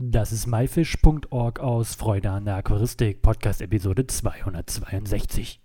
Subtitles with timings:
[0.00, 5.60] Das ist myfish.org aus Freude an der Aquaristik, Podcast Episode 262.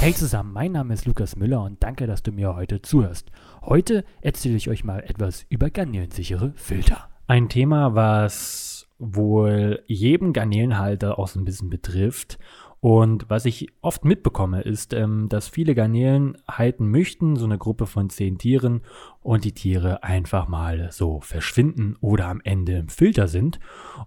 [0.00, 3.30] Hey zusammen, mein Name ist Lukas Müller und danke, dass du mir heute zuhörst.
[3.62, 7.08] Heute erzähle ich euch mal etwas über garnelensichere Filter.
[7.26, 12.38] Ein Thema, was wohl jedem Garnelenhalter auch so ein bisschen betrifft
[12.84, 17.86] und was ich oft mitbekomme, ist, ähm, dass viele Garnelen halten möchten, so eine Gruppe
[17.86, 18.82] von zehn Tieren,
[19.22, 23.58] und die Tiere einfach mal so verschwinden oder am Ende im Filter sind.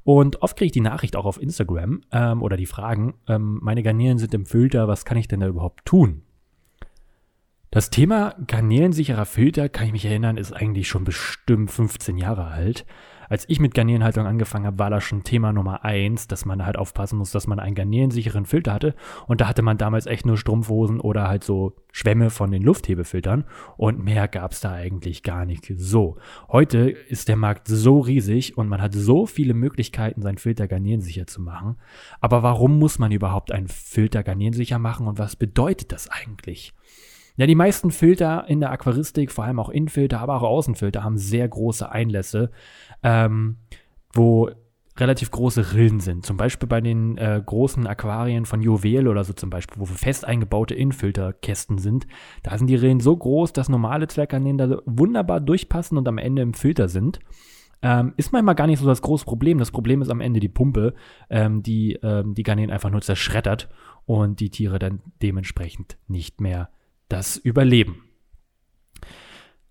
[0.04, 3.82] Und oft kriege ich die Nachricht auch auf Instagram ähm, oder die Fragen, ähm, meine
[3.82, 6.22] Garnelen sind im Filter, was kann ich denn da überhaupt tun?
[7.70, 12.86] Das Thema garnelensicherer Filter, kann ich mich erinnern, ist eigentlich schon bestimmt 15 Jahre alt
[13.30, 16.78] als ich mit Garnelenhaltung angefangen habe, war das schon Thema Nummer eins, dass man halt
[16.78, 18.96] aufpassen muss, dass man einen garnelensicheren Filter hatte.
[19.28, 23.46] Und da hatte man damals echt nur Strumpfhosen oder halt so Schwämme von den Lufthebefiltern.
[23.76, 26.18] Und mehr gab es da eigentlich gar nicht so.
[26.48, 31.28] Heute ist der Markt so riesig und man hat so viele Möglichkeiten, seinen Filter garnelensicher
[31.28, 31.76] zu machen.
[32.22, 36.74] Aber warum muss man überhaupt einen Filter garnelensicher machen und was bedeutet das eigentlich?
[37.38, 41.18] Ja, die meisten Filter in der Aquaristik, vor allem auch Innenfilter, aber auch Außenfilter, haben
[41.18, 42.52] sehr große Einlässe,
[43.04, 43.58] ähm,
[44.12, 44.50] wo
[45.00, 46.26] relativ große Rillen sind.
[46.26, 50.26] Zum Beispiel bei den äh, großen Aquarien von Juwel oder so zum Beispiel, wo fest
[50.26, 52.08] eingebaute Innenfilterkästen sind.
[52.42, 56.42] Da sind die Rillen so groß, dass normale Zwerggarnelen da wunderbar durchpassen und am Ende
[56.42, 57.20] im Filter sind.
[57.84, 59.60] Ähm, ist manchmal gar nicht so das große Problem.
[59.60, 60.96] Das Problem ist am Ende die Pumpe,
[61.30, 63.70] ähm, die ähm, die Garnelen einfach nur zerschreddert
[64.08, 66.70] und die Tiere dann dementsprechend nicht mehr
[67.10, 68.04] das Überleben.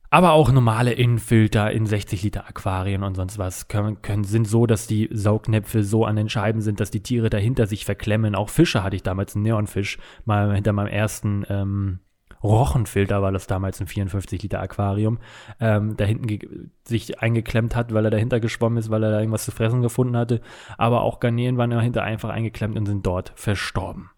[0.08, 4.66] Aber auch normale Innenfilter in 60 Liter Aquarien und sonst was können, können, sind so,
[4.66, 8.34] dass die Saugnäpfe so an den Scheiben sind, dass die Tiere dahinter sich verklemmen.
[8.34, 11.98] Auch Fische hatte ich damals einen Neonfisch, mal hinter meinem ersten ähm,
[12.42, 15.18] Rochenfilter war das damals ein 54 Liter Aquarium,
[15.60, 19.44] ähm, da hinten sich eingeklemmt hat, weil er dahinter geschwommen ist, weil er da irgendwas
[19.44, 20.40] zu fressen gefunden hatte.
[20.78, 24.10] Aber auch Garnelen waren dahinter einfach eingeklemmt und sind dort verstorben.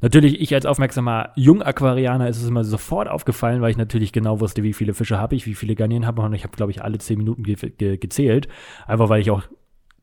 [0.00, 4.62] Natürlich, ich als aufmerksamer Jungaquarianer ist es immer sofort aufgefallen, weil ich natürlich genau wusste,
[4.62, 6.98] wie viele Fische habe ich, wie viele Garnelen habe und ich habe, glaube ich, alle
[6.98, 8.48] zehn Minuten ge ge gezählt.
[8.86, 9.42] Einfach weil ich auch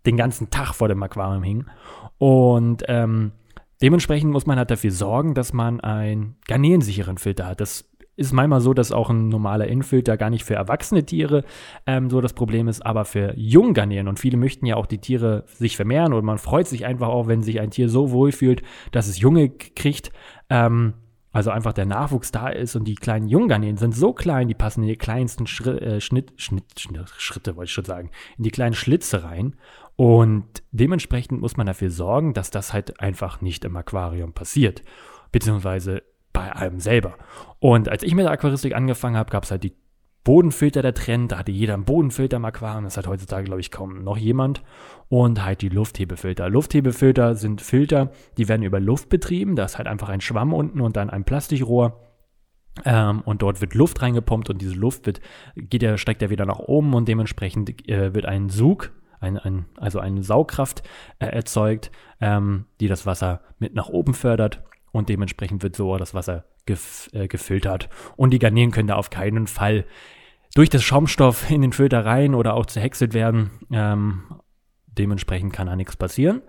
[0.06, 1.66] den ganzen Tag vor dem Aquarium hing.
[2.17, 3.31] Und ähm,
[3.81, 7.62] dementsprechend muss man halt dafür sorgen, dass man einen garnelensicheren Filter hat.
[7.62, 11.44] Das ist manchmal so, dass auch ein normaler Infilter gar nicht für erwachsene Tiere
[11.86, 14.08] ähm, so das Problem ist, aber für Junggarnelen.
[14.08, 17.28] Und viele möchten ja auch die Tiere sich vermehren und man freut sich einfach auch,
[17.28, 18.62] wenn sich ein Tier so wohl fühlt,
[18.92, 20.12] dass es Junge kriegt.
[20.50, 20.94] Ähm,
[21.36, 24.84] also einfach der Nachwuchs da ist und die kleinen Junggarnelen sind so klein, die passen
[24.84, 28.52] in die kleinsten Schritt, äh, Schnitt, Schnitt, Schnitt, Schritte, wollte ich schon sagen, in die
[28.52, 29.58] kleinen Schlitze rein.
[29.98, 34.84] Und dementsprechend muss man dafür sorgen, dass das halt einfach nicht im Aquarium passiert.
[35.34, 36.04] Beziehungsweise
[36.35, 37.16] bei einem selber.
[37.59, 39.73] Und als ich mit der Aquaristik angefangen habe, gab es halt die
[40.23, 43.72] Bodenfilter der Trend, da hatte jeder einen Bodenfilter im Aquarium, das hat heutzutage, glaube ich,
[43.72, 44.63] kaum noch jemand.
[45.07, 46.50] Und halt die Lufthebefilter.
[46.50, 50.81] Lufthebefilter sind Filter, die werden über Luft betrieben, da ist halt einfach ein Schwamm unten
[50.81, 52.01] und dann ein Plastikrohr.
[52.84, 55.22] Ähm, und dort wird Luft reingepumpt und diese Luft wird,
[55.56, 58.91] geht ja, steigt ja wieder nach oben und dementsprechend äh, wird ein Sug,
[59.22, 60.84] ein, ein, also eine Saugkraft
[61.19, 64.63] äh, erzeugt, ähm, die das Wasser mit nach oben fördert
[64.95, 67.89] und dementsprechend wird so das Wasser gef äh, gefiltert.
[68.16, 69.85] Und die Garnelen können da auf keinen Fall
[70.53, 73.51] durch das Schaumstoff in den Filter rein oder auch zerhäckselt werden.
[73.72, 74.23] Ähm,
[74.85, 76.41] dementsprechend kann da nichts passieren.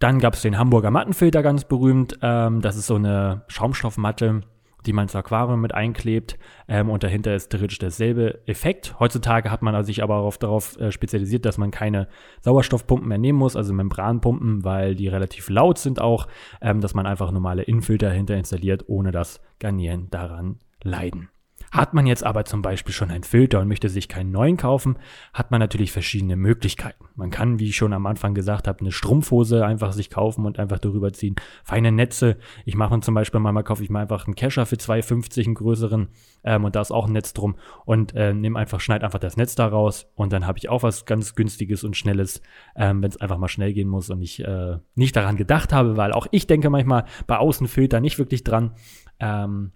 [0.00, 2.18] Dann gab es den Hamburger Mattenfilter ganz berühmt.
[2.20, 4.42] Ähm, das ist so eine Schaumstoffmatte,
[4.86, 6.38] die man ins Aquarium mit einklebt
[6.68, 8.98] ähm, und dahinter ist theoretisch derselbe Effekt.
[9.00, 12.08] Heutzutage hat man sich aber auch darauf äh, spezialisiert, dass man keine
[12.40, 16.28] Sauerstoffpumpen mehr nehmen muss, also Membranpumpen, weil die relativ laut sind auch,
[16.60, 21.31] ähm, dass man einfach normale Infilter dahinter installiert, ohne dass Garnieren daran leiden.
[21.72, 24.98] Hat man jetzt aber zum Beispiel schon einen Filter und möchte sich keinen neuen kaufen,
[25.32, 27.06] hat man natürlich verschiedene Möglichkeiten.
[27.16, 30.58] Man kann, wie ich schon am Anfang gesagt habe, eine Strumpfhose einfach sich kaufen und
[30.58, 31.34] einfach darüber ziehen.
[31.64, 32.36] Feine Netze.
[32.66, 36.08] Ich mache zum Beispiel mal, kaufe ich mir einfach einen Kescher für 2,50, einen größeren,
[36.44, 37.56] ähm, und da ist auch ein Netz drum
[37.86, 40.82] und äh, nimm einfach, schneid einfach das Netz da raus und dann habe ich auch
[40.82, 42.42] was ganz günstiges und schnelles,
[42.76, 45.96] ähm, wenn es einfach mal schnell gehen muss und ich äh, nicht daran gedacht habe,
[45.96, 48.72] weil auch ich denke manchmal bei Außenfilter nicht wirklich dran.
[49.20, 49.72] Ähm,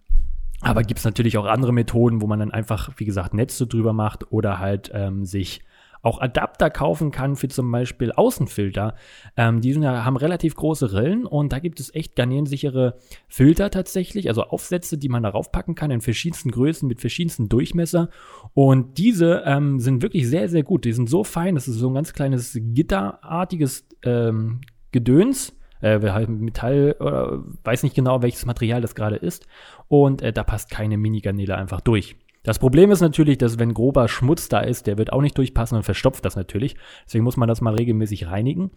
[0.60, 3.92] aber gibt es natürlich auch andere Methoden, wo man dann einfach, wie gesagt, Netze drüber
[3.92, 5.62] macht oder halt ähm, sich
[6.06, 8.94] auch Adapter kaufen kann für zum Beispiel Außenfilter.
[9.36, 14.28] Ähm, die sind, haben relativ große Rillen und da gibt es echt garnierensichere Filter tatsächlich,
[14.28, 18.08] also Aufsätze, die man darauf packen kann in verschiedensten Größen mit verschiedensten Durchmesser.
[18.54, 20.84] Und diese ähm, sind wirklich sehr, sehr gut.
[20.84, 24.60] Die sind so fein, das ist so ein ganz kleines gitterartiges ähm,
[24.92, 25.56] Gedöns
[25.86, 29.46] äh, halt Metall oder weiß nicht genau, welches Material das gerade ist.
[29.88, 32.16] Und äh, da passt keine Mini-Garnele einfach durch.
[32.42, 35.76] Das Problem ist natürlich, dass wenn grober Schmutz da ist, der wird auch nicht durchpassen
[35.76, 36.76] und verstopft das natürlich.
[37.04, 38.70] Deswegen muss man das mal regelmäßig reinigen.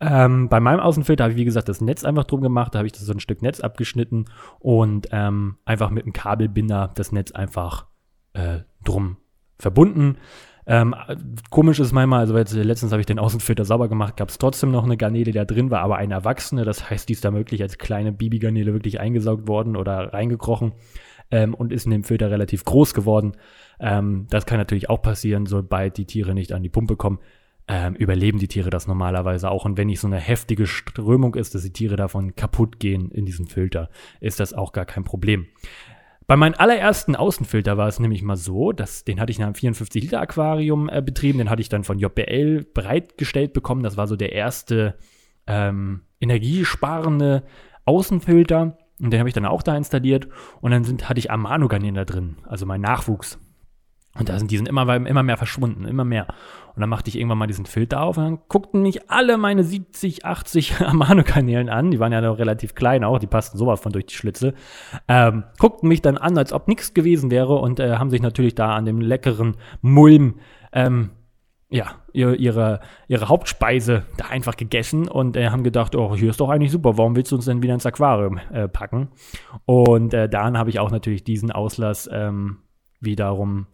[0.00, 2.74] Ähm, bei meinem Außenfilter habe ich, wie gesagt, das Netz einfach drum gemacht.
[2.74, 4.24] Da habe ich das so ein Stück Netz abgeschnitten
[4.60, 7.86] und ähm, einfach mit einem Kabelbinder das Netz einfach
[8.32, 9.18] äh, drum
[9.58, 10.16] verbunden.
[10.66, 10.94] Ähm,
[11.50, 14.70] komisch ist manchmal, also jetzt, letztens habe ich den Außenfilter sauber gemacht, gab es trotzdem
[14.70, 16.64] noch eine Garnele, die da drin war, aber eine erwachsene.
[16.64, 20.72] Das heißt, die ist da wirklich als kleine Bibi-Garnele wirklich eingesaugt worden oder reingekrochen
[21.32, 23.32] ähm, und ist in dem Filter relativ groß geworden.
[23.80, 27.18] Ähm, das kann natürlich auch passieren, sobald die Tiere nicht an die Pumpe kommen.
[27.68, 29.64] Ähm, überleben die Tiere das normalerweise auch.
[29.64, 33.24] Und wenn nicht so eine heftige Strömung ist, dass die Tiere davon kaputt gehen in
[33.24, 33.88] diesem Filter,
[34.20, 35.46] ist das auch gar kein Problem.
[36.26, 39.54] Bei meinem allerersten Außenfilter war es nämlich mal so, dass den hatte ich in einem
[39.54, 43.82] 54 Liter Aquarium äh, betrieben, den hatte ich dann von JBL bereitgestellt bekommen.
[43.82, 44.96] Das war so der erste
[45.46, 47.42] ähm, energiesparende
[47.84, 48.78] Außenfilter.
[49.00, 50.28] Und den habe ich dann auch da installiert.
[50.60, 53.38] Und dann sind, hatte ich Amano-Garnelen da drin, also mein Nachwuchs.
[54.18, 56.26] Und da sind die sind immer, immer mehr verschwunden, immer mehr.
[56.74, 59.64] Und dann machte ich irgendwann mal diesen Filter auf und dann guckten mich alle meine
[59.64, 61.90] 70, 80 Amano-Kanälen an.
[61.90, 64.54] Die waren ja noch relativ klein auch, die passten sowas von durch die Schlitze.
[65.08, 68.54] Ähm, guckten mich dann an, als ob nichts gewesen wäre und äh, haben sich natürlich
[68.54, 70.40] da an dem leckeren Mulm
[70.72, 71.10] ähm,
[71.70, 76.50] ja, ihre, ihre, Hauptspeise da einfach gegessen und äh, haben gedacht, oh, hier ist doch
[76.50, 79.08] eigentlich super, warum willst du uns denn wieder ins Aquarium äh, packen?
[79.64, 82.58] Und äh, dann habe ich auch natürlich diesen Auslass ähm,
[83.00, 83.66] wiederum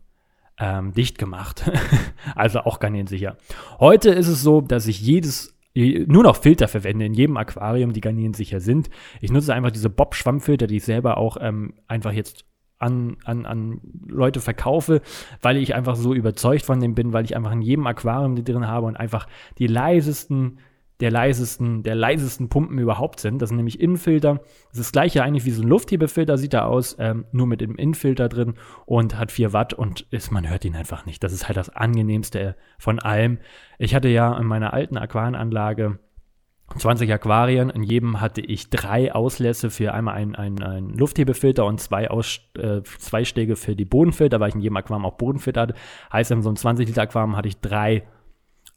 [0.58, 1.70] ähm, dicht gemacht.
[2.34, 3.36] also auch garnierensicher.
[3.78, 8.00] Heute ist es so, dass ich jedes nur noch Filter verwende in jedem Aquarium, die
[8.00, 8.90] garnierensicher sind.
[9.20, 12.44] Ich nutze einfach diese Bob-Schwammfilter, die ich selber auch ähm, einfach jetzt
[12.78, 15.02] an, an, an Leute verkaufe,
[15.42, 18.44] weil ich einfach so überzeugt von dem bin, weil ich einfach in jedem Aquarium die
[18.44, 19.26] drin habe und einfach
[19.58, 20.58] die leisesten
[21.00, 23.40] der leisesten, der leisesten Pumpen überhaupt sind.
[23.40, 24.34] Das sind nämlich Innenfilter.
[24.70, 27.60] Das ist das gleiche eigentlich wie so ein Lufthebefilter, sieht er aus, ähm, nur mit
[27.60, 28.54] dem Innenfilter drin
[28.84, 31.22] und hat 4 Watt und ist, man hört ihn einfach nicht.
[31.22, 33.38] Das ist halt das angenehmste von allem.
[33.78, 36.00] Ich hatte ja in meiner alten Aquarienanlage
[36.76, 37.70] 20 Aquarien.
[37.70, 42.82] In jedem hatte ich drei Auslässe für einmal einen, einen, Lufthebefilter und zwei, Aus, äh,
[42.82, 45.74] zwei Stege für die Bodenfilter, weil ich in jedem Aquarium auch Bodenfilter hatte.
[46.12, 48.06] Heißt, in so einem 20 Liter Aquarium hatte ich drei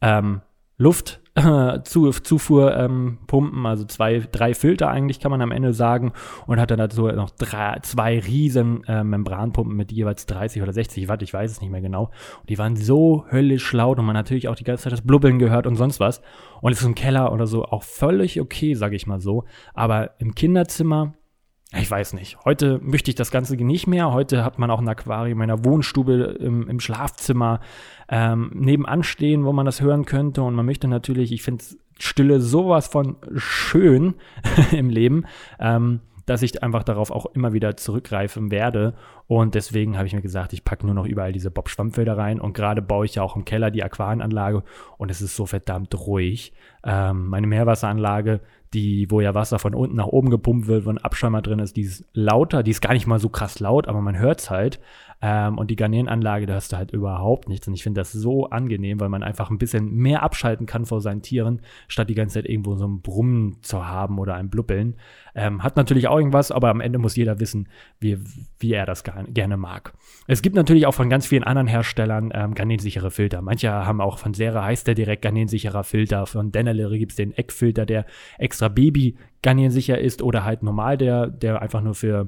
[0.01, 0.41] ähm,
[0.77, 6.11] Luft äh, zu, Zufuhrpumpen, ähm, also zwei, drei Filter eigentlich kann man am Ende sagen
[6.47, 11.07] und hat dann dazu noch drei, zwei riesen äh, Membranpumpen mit jeweils 30 oder 60
[11.07, 12.11] Watt, ich weiß es nicht mehr genau.
[12.41, 15.39] Und die waren so höllisch laut und man natürlich auch die ganze Zeit das Blubbeln
[15.39, 16.21] gehört und sonst was.
[16.61, 19.45] Und es ist im Keller oder so auch völlig okay, sage ich mal so.
[19.73, 21.13] Aber im Kinderzimmer
[21.73, 22.37] ich weiß nicht.
[22.43, 24.11] Heute möchte ich das Ganze nicht mehr.
[24.11, 27.61] Heute hat man auch ein Aquarium in einer Wohnstube im, im Schlafzimmer
[28.09, 30.41] ähm, nebenan stehen, wo man das hören könnte.
[30.43, 31.63] Und man möchte natürlich, ich finde
[31.97, 34.15] Stille sowas von schön
[34.71, 35.25] im Leben.
[35.59, 38.93] Ähm, dass ich einfach darauf auch immer wieder zurückgreifen werde.
[39.27, 42.39] Und deswegen habe ich mir gesagt, ich packe nur noch überall diese Bob-Schwammfelder rein.
[42.39, 44.63] Und gerade baue ich ja auch im Keller die Aquarienanlage
[44.97, 46.53] und es ist so verdammt ruhig.
[46.83, 48.41] Ähm, meine Meerwasseranlage,
[48.73, 51.75] die, wo ja Wasser von unten nach oben gepumpt wird, wo ein Abschäumer drin ist,
[51.75, 54.49] die ist lauter, die ist gar nicht mal so krass laut, aber man hört es
[54.49, 54.79] halt.
[55.21, 57.67] Ähm, und die Garnierenanlage, da hast du halt überhaupt nichts.
[57.67, 61.01] Und ich finde das so angenehm, weil man einfach ein bisschen mehr abschalten kann vor
[61.01, 64.95] seinen Tieren, statt die ganze Zeit irgendwo so ein Brummen zu haben oder ein Blubbeln.
[65.35, 67.69] Ähm, hat natürlich auch irgendwas, aber am Ende muss jeder wissen,
[67.99, 68.17] wie,
[68.59, 69.93] wie er das gerne mag.
[70.27, 73.41] Es gibt natürlich auch von ganz vielen anderen Herstellern ähm, garnierensichere Filter.
[73.41, 76.25] Manche haben auch von Sera heißt der direkt garnierensicherer Filter.
[76.25, 78.05] Von Dennerlery gibt es den Eckfilter, der
[78.37, 82.27] extra Baby garnierensicher ist oder halt normal, der, der einfach nur für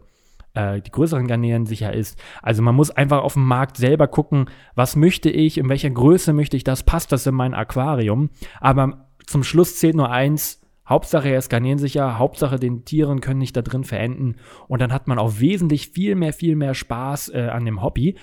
[0.54, 2.22] äh, die größeren Garnelen sicher ist.
[2.42, 6.34] Also man muss einfach auf dem Markt selber gucken, was möchte ich, in welcher Größe
[6.34, 8.30] möchte ich das, passt das in mein Aquarium.
[8.60, 13.56] Aber zum Schluss zählt nur eins, Hauptsache er ist garnierensicher, Hauptsache den Tieren können nicht
[13.56, 14.36] da drin verenden
[14.68, 18.16] und dann hat man auch wesentlich viel mehr, viel mehr Spaß äh, an dem Hobby.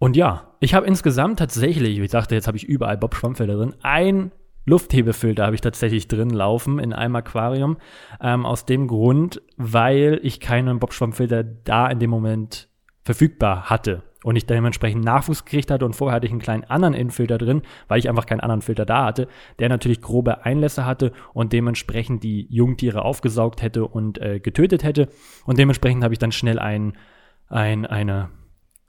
[0.00, 3.74] Und ja, ich habe insgesamt tatsächlich, ich dachte, jetzt habe ich überall Bob Schwammfelder drin,
[3.82, 4.32] ein
[4.68, 7.78] Lufthebefilter habe ich tatsächlich drin laufen in einem Aquarium.
[8.20, 12.68] Ähm, aus dem Grund, weil ich keinen Bobschwammfilter da in dem Moment
[13.02, 16.92] verfügbar hatte und ich dementsprechend Nachwuchs gekriegt hatte und vorher hatte ich einen kleinen anderen
[16.92, 21.12] Innenfilter drin, weil ich einfach keinen anderen Filter da hatte, der natürlich grobe Einlässe hatte
[21.32, 25.08] und dementsprechend die Jungtiere aufgesaugt hätte und äh, getötet hätte
[25.46, 26.98] und dementsprechend habe ich dann schnell ein,
[27.48, 28.28] ein, eine,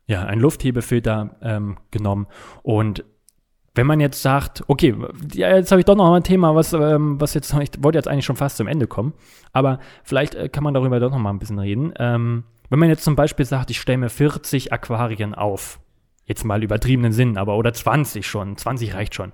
[0.07, 2.27] ja, einen Lufthebefilter ähm, genommen
[2.63, 3.05] und
[3.75, 4.95] wenn man jetzt sagt, okay,
[5.33, 8.07] ja, jetzt habe ich doch noch ein Thema, was, ähm, was jetzt, ich wollte jetzt
[8.07, 9.13] eigentlich schon fast zum Ende kommen,
[9.53, 11.93] aber vielleicht äh, kann man darüber doch noch mal ein bisschen reden.
[11.97, 15.79] Ähm, wenn man jetzt zum Beispiel sagt, ich stelle mir 40 Aquarien auf,
[16.25, 19.33] jetzt mal übertriebenen Sinn, aber oder 20 schon, 20 reicht schon,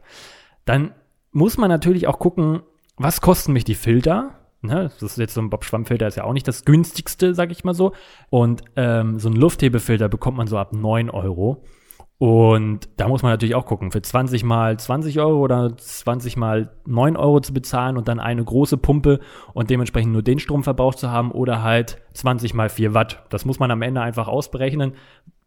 [0.65, 0.92] dann
[1.32, 2.62] muss man natürlich auch gucken,
[2.98, 4.92] was kosten mich die Filter, Ne?
[5.00, 7.74] Das ist jetzt so ein Bob-Schwammfilter, ist ja auch nicht das günstigste, sag ich mal
[7.74, 7.94] so.
[8.30, 11.63] Und ähm, so ein Lufthebefilter bekommt man so ab 9 Euro.
[12.17, 16.72] Und da muss man natürlich auch gucken, für 20 mal 20 Euro oder 20 mal
[16.86, 19.19] 9 Euro zu bezahlen und dann eine große Pumpe
[19.53, 23.25] und dementsprechend nur den Stromverbrauch zu haben oder halt 20 mal 4 Watt.
[23.29, 24.93] Das muss man am Ende einfach ausberechnen.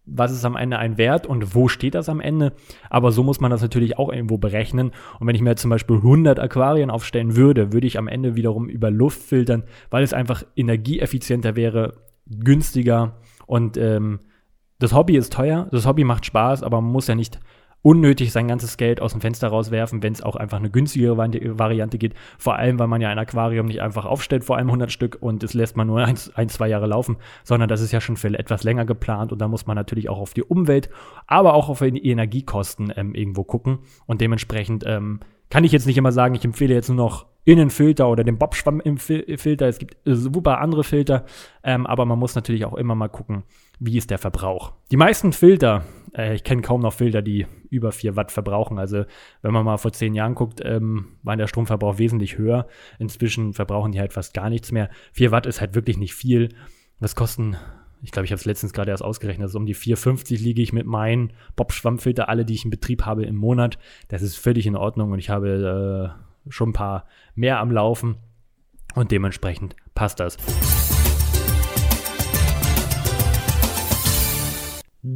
[0.05, 2.53] Was ist am Ende ein Wert und wo steht das am Ende?
[2.91, 4.93] Aber so muss man das natürlich auch irgendwo berechnen.
[5.19, 8.69] Und wenn ich mir zum Beispiel 100 Aquarien aufstellen würde, würde ich am Ende wiederum
[8.69, 11.95] über Luft filtern, weil es einfach energieeffizienter wäre,
[12.27, 14.21] günstiger und ähm,
[14.79, 17.39] das Hobby ist teuer, das Hobby macht Spaß, aber man muss ja nicht
[17.83, 21.99] unnötig sein ganzes Geld aus dem Fenster rauswerfen, wenn es auch einfach eine günstigere Variante
[21.99, 22.15] geht.
[22.37, 25.45] Vor allem, weil man ja ein Aquarium nicht einfach aufstellt, vor allem 100 Stück und
[25.45, 28.37] es lässt man nur ein, ein, zwei Jahre laufen, sondern das ist ja schon für
[28.37, 30.91] etwas länger geplant und da muss man natürlich auch auf die Umwelt,
[31.27, 35.21] aber auch auf die Energiekosten ähm, irgendwo gucken und dementsprechend ähm,
[35.51, 39.67] kann ich jetzt nicht immer sagen, ich empfehle jetzt nur noch Innenfilter oder den Bob-Schwamm-Filter.
[39.67, 41.25] Es gibt super andere Filter,
[41.65, 43.45] ähm, aber man muss natürlich auch immer mal gucken,
[43.81, 44.73] wie ist der Verbrauch.
[44.91, 45.85] Die meisten Filter,
[46.17, 48.79] äh, ich kenne kaum noch Filter, die über 4 Watt verbrauchen.
[48.79, 49.05] Also
[49.43, 52.67] wenn man mal vor 10 Jahren guckt, ähm, war der Stromverbrauch wesentlich höher.
[52.99, 54.91] Inzwischen verbrauchen die halt fast gar nichts mehr.
[55.13, 56.51] 4 Watt ist halt wirklich nicht viel.
[56.99, 57.57] Was kosten
[58.03, 60.73] ich glaube, ich habe es letztens gerade erst ausgerechnet, also um die 4,50 liege ich
[60.73, 63.79] mit meinen Bob-Schwammfilter, alle, die ich in Betrieb habe, im Monat.
[64.09, 66.15] Das ist völlig in Ordnung und ich habe
[66.47, 68.17] äh, schon ein paar mehr am Laufen
[68.95, 70.37] und dementsprechend passt das.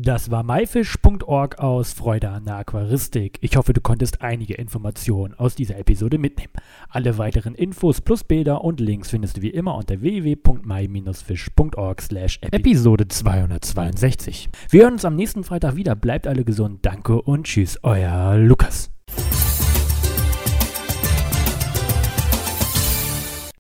[0.01, 3.37] Das war myfish.org aus Freude an der Aquaristik.
[3.43, 6.55] Ich hoffe, du konntest einige Informationen aus dieser Episode mitnehmen.
[6.89, 13.07] Alle weiteren Infos plus Bilder und Links findest du wie immer unter www.my-fish.org slash Episode
[13.07, 14.49] 262.
[14.71, 15.95] Wir hören uns am nächsten Freitag wieder.
[15.95, 16.87] Bleibt alle gesund.
[16.87, 18.91] Danke und tschüss, euer Lukas.